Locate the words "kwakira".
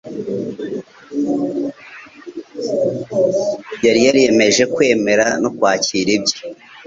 5.55-6.09